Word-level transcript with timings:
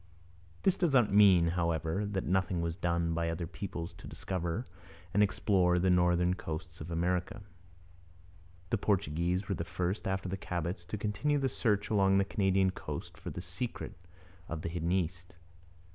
This 0.63 0.77
does 0.77 0.93
not 0.93 1.13
mean, 1.13 1.49
however, 1.49 2.07
that 2.07 2.23
nothing 2.25 2.59
was 2.59 2.75
done 2.75 3.13
by 3.13 3.29
other 3.29 3.45
peoples 3.45 3.93
to 3.99 4.07
discover 4.07 4.65
and 5.13 5.21
explore 5.21 5.77
the 5.77 5.91
northern 5.91 6.33
coasts 6.33 6.81
of 6.81 6.89
America. 6.89 7.43
The 8.71 8.79
Portuguese 8.79 9.47
were 9.47 9.53
the 9.53 9.63
first 9.63 10.07
after 10.07 10.27
the 10.27 10.37
Cabots 10.37 10.85
to 10.85 10.97
continue 10.97 11.37
the 11.37 11.49
search 11.49 11.91
along 11.91 12.17
the 12.17 12.25
Canadian 12.25 12.71
coast 12.71 13.15
for 13.15 13.29
the 13.29 13.41
secret 13.41 13.93
of 14.49 14.63
the 14.63 14.69
hidden 14.69 14.91
East. 14.91 15.35